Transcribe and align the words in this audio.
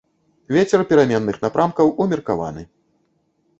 Вецер 0.55 0.81
пераменных 0.91 1.37
напрамкаў 1.45 1.93
умеркаваны. 2.07 2.67